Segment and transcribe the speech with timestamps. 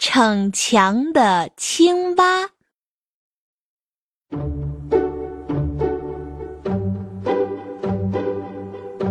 [0.00, 2.48] 逞强的青蛙。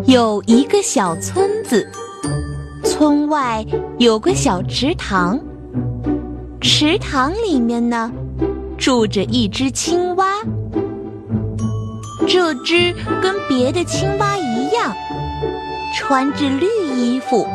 [0.06, 1.86] 有一个小村子，
[2.86, 3.66] 村外
[4.00, 5.38] 有个小池塘，
[6.62, 8.10] 池塘里面呢
[8.78, 10.40] 住着一只青蛙。
[12.26, 14.96] 这只跟别的青蛙一样，
[15.94, 16.66] 穿着绿
[16.96, 17.46] 衣服，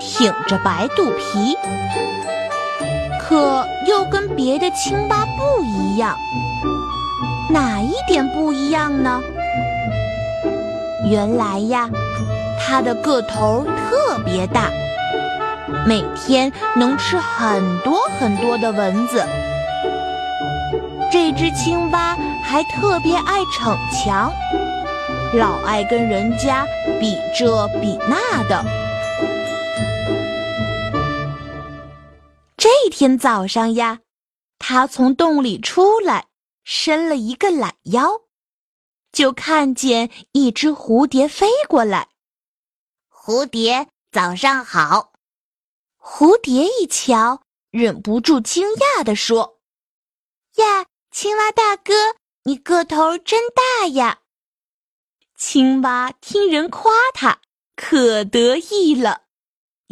[0.00, 1.54] 挺着白肚皮，
[3.32, 6.14] 可又跟别的青蛙不一样。
[7.48, 9.22] 哪一点不一样呢？
[11.10, 11.88] 原来呀，
[12.60, 14.68] 它的个头特别大，
[15.86, 19.24] 每天能吃很多很多的蚊子。
[21.10, 24.30] 这只青蛙还特别爱逞强，
[25.32, 26.66] 老爱跟人家
[27.00, 28.62] 比这比那的。
[32.84, 34.00] 这天早上呀，
[34.58, 36.26] 他从洞里出来，
[36.64, 38.22] 伸了一个懒腰。
[39.12, 42.08] 就看见一只蝴蝶飞过来。
[43.08, 45.12] 蝴蝶，早上好。
[45.96, 49.60] 蝴蝶一瞧，忍不住惊讶地说
[50.58, 51.92] ：“呀，青蛙大哥，
[52.42, 54.22] 你个头真大呀！”
[55.38, 57.40] 青蛙听人夸他，
[57.76, 59.26] 可得意了，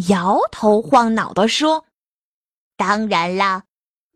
[0.08, 1.84] 摇头晃脑地说
[2.80, 3.64] ：“当然啦，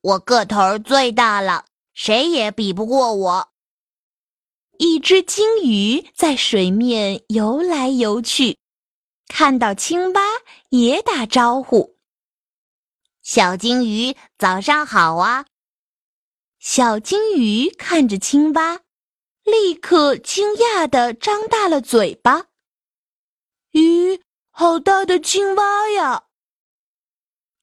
[0.00, 3.52] 我个头最大了，谁也比不过我。”
[4.80, 8.56] 一只金鱼在水面游来游去，
[9.28, 10.22] 看到青蛙
[10.70, 11.98] 也打招呼
[13.20, 15.44] ：“小金鱼，早上好啊！”
[16.58, 18.80] 小金鱼看着青蛙，
[19.42, 22.46] 立刻惊讶地张大了嘴巴
[23.72, 26.24] ：“咦，好大的青蛙呀！”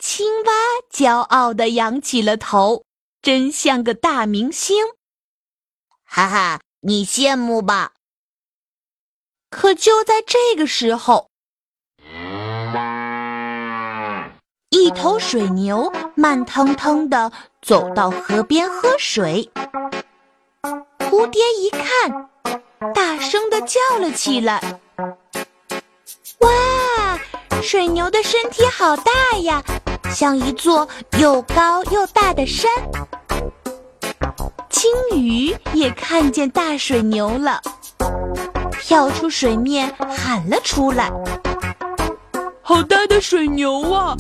[0.04, 0.52] 青蛙
[0.92, 2.86] 骄傲地扬起了头，
[3.22, 4.84] 真像个大明星，
[6.04, 6.60] 哈哈。
[6.80, 7.92] 你羡慕吧？
[9.52, 11.30] 可就在这个时候，
[14.72, 17.32] 一头水牛慢腾腾的
[17.62, 19.52] 走到河边喝水。
[20.98, 22.28] 蝴蝶一看，
[22.96, 24.82] 大声的叫了起来
[26.42, 27.20] ：“哇，
[27.62, 29.64] 水牛的身体好大呀，
[30.14, 32.70] 像一座又高又大的山。”
[34.70, 37.62] 金鱼也看见大水牛了，
[38.82, 41.12] 跳出水面喊了出来
[42.62, 44.16] ：“好大的水牛啊！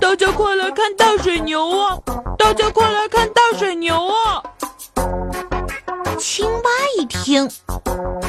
[0.00, 1.98] 大家快来看大水牛啊！
[2.38, 4.42] 大家快来看大水牛啊！”
[6.18, 7.48] 青蛙一听，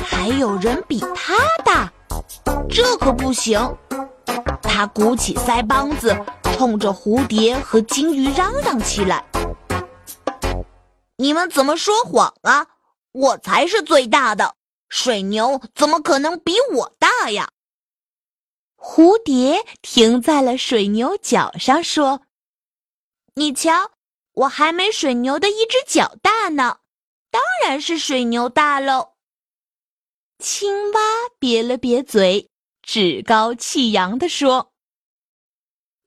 [0.03, 1.91] 还有人比它大，
[2.69, 3.75] 这可不行！
[4.67, 9.25] 它鼓起腮帮子，冲着蝴蝶和金鱼嚷嚷起来。
[11.15, 12.67] 你们怎么说谎啊？
[13.13, 14.55] 我才是最大的，
[14.89, 17.49] 水牛怎么可能比我大呀？
[18.77, 22.21] 蝴蝶停在了水牛脚上，说
[23.33, 23.89] ：“你瞧，
[24.33, 26.77] 我还没水牛的一只脚大呢，
[27.31, 29.13] 当然是水牛大喽。”
[30.37, 30.99] 青蛙
[31.39, 32.51] 瘪了瘪嘴，
[32.87, 34.73] 趾高气扬地说：“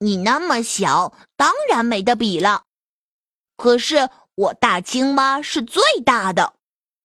[0.01, 2.65] 你那么小，当然没得比了。
[3.57, 4.11] 可是。”
[4.41, 6.55] 我大青蛙是最大的，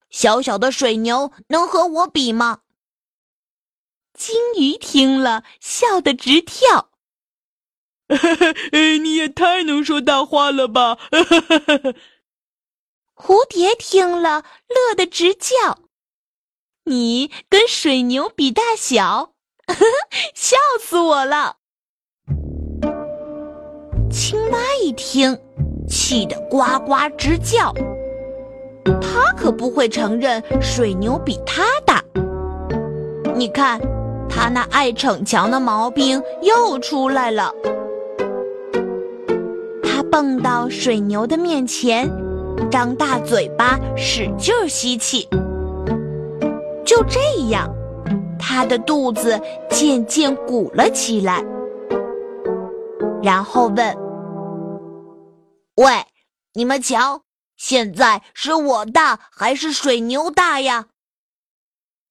[0.09, 2.61] 小小的水牛能和我比吗？
[4.13, 6.91] 金鱼听了，笑得直跳。
[8.71, 10.97] 哎，你也太能说大话了吧！
[13.15, 15.79] 蝴蝶听了，乐得直叫。
[16.85, 19.34] 你跟水牛比大小，
[20.33, 21.55] 笑死我了！
[24.09, 25.37] 青蛙一听。
[25.87, 27.71] 气得呱呱直叫，
[28.99, 32.03] 他可不会承认水牛比他大。
[33.35, 33.79] 你看，
[34.27, 37.53] 他那爱逞强的毛病又出来了。
[39.83, 42.09] 他蹦到水牛的面前，
[42.71, 45.29] 张大嘴巴使劲吸气。
[46.83, 47.19] 就这
[47.49, 47.71] 样，
[48.47, 51.43] 他的肚子渐渐鼓了起来，
[53.23, 53.97] 然后问。
[55.77, 56.05] 喂，
[56.53, 57.23] 你们瞧，
[57.57, 60.89] 现在是我大还是水牛大呀？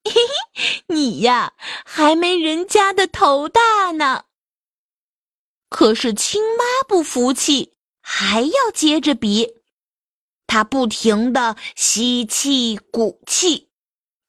[0.02, 0.12] 嘿
[0.52, 1.52] 嘿，你呀，
[1.84, 4.24] 还没人家的头大呢。
[5.70, 9.62] 可是青蛙不服气，还要接着比。
[10.48, 13.70] 它不停的吸气鼓气，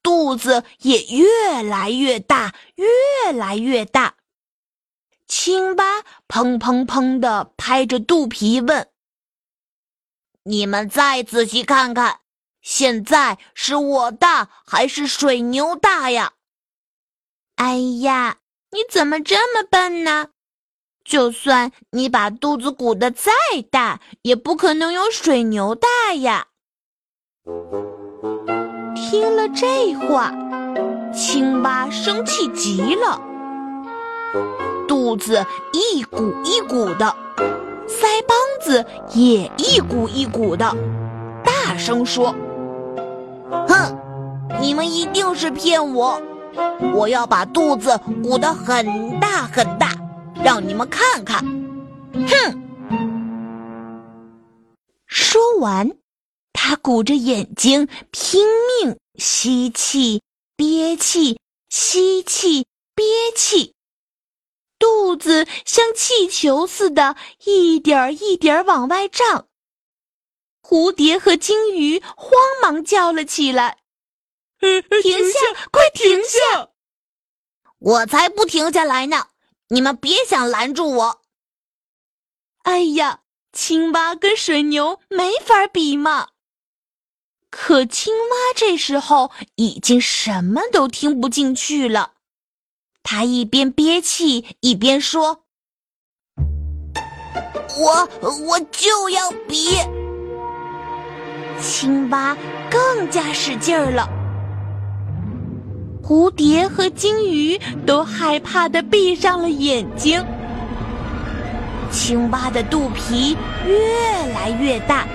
[0.05, 4.17] 肚子也越来越大，越来越大。
[5.25, 8.87] 青蛙砰砰砰的拍着肚皮问
[10.45, 12.19] ：“你们再仔细看看，
[12.61, 16.33] 现在是我大还是水牛大呀？”
[17.57, 18.37] 哎呀，
[18.69, 20.27] 你怎么这么笨呢？
[21.03, 23.31] 就算你把肚子鼓得再
[23.71, 26.49] 大，也不可能有水牛大呀！
[29.07, 30.33] 听了这话，
[31.13, 33.21] 青蛙生气极了，
[34.87, 37.15] 肚子一鼓一鼓的，
[37.87, 40.75] 腮帮子也一鼓一鼓的，
[41.43, 42.33] 大声说
[43.69, 43.95] ：“哼，
[44.59, 46.19] 你们一定是骗我！
[46.91, 49.89] 我要把肚子鼓得很大很大。”
[50.43, 51.43] 让你们看看，
[52.13, 52.61] 哼！
[55.05, 55.91] 说完，
[56.67, 58.43] 他鼓着眼睛，拼
[58.81, 60.23] 命吸气、
[60.55, 61.39] 憋气、
[61.69, 62.65] 吸气、
[62.95, 63.75] 憋气，
[64.79, 69.47] 肚子像气球似的，一点儿一点儿往外胀。
[70.63, 72.31] 蝴蝶和鲸鱼慌
[72.63, 73.83] 忙叫了起来
[74.57, 75.39] ：“停下！
[75.71, 76.71] 快停下！
[77.77, 79.27] 我才不停下来呢！”
[79.69, 81.21] 你们别想拦住我！
[82.63, 83.21] 哎呀，
[83.53, 86.29] 青蛙跟水牛没法比嘛。
[87.57, 92.11] 可青蛙这时候已经什么都听不进去了，
[93.01, 95.45] 它一边憋气一边说
[97.79, 98.09] ：“我
[98.45, 99.77] 我就要比！”
[101.63, 102.35] 青蛙
[102.69, 104.07] 更加使劲儿了。
[106.03, 110.23] 蝴蝶和金鱼都害怕的闭上了眼睛。
[111.89, 113.35] 青蛙的肚皮
[113.65, 115.07] 越来越大，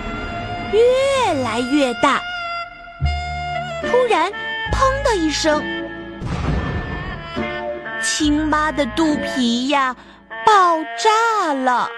[0.73, 2.21] 越来越大。
[3.83, 4.31] 突然，
[4.73, 5.63] 砰的一声，
[8.03, 9.95] 青蛙的肚皮呀，
[10.45, 11.89] 爆炸了。